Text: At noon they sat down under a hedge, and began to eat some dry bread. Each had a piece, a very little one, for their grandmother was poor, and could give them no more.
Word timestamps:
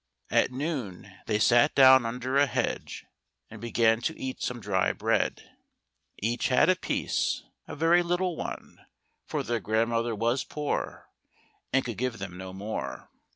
At 0.31 0.49
noon 0.49 1.15
they 1.27 1.37
sat 1.37 1.75
down 1.75 2.07
under 2.07 2.35
a 2.35 2.47
hedge, 2.47 3.05
and 3.51 3.61
began 3.61 4.01
to 4.01 4.19
eat 4.19 4.41
some 4.41 4.59
dry 4.59 4.93
bread. 4.93 5.51
Each 6.17 6.47
had 6.47 6.69
a 6.69 6.75
piece, 6.75 7.43
a 7.67 7.75
very 7.75 8.01
little 8.01 8.35
one, 8.35 8.83
for 9.27 9.43
their 9.43 9.59
grandmother 9.59 10.15
was 10.15 10.43
poor, 10.43 11.07
and 11.71 11.85
could 11.85 11.99
give 11.99 12.17
them 12.17 12.35
no 12.35 12.51
more. 12.51 13.11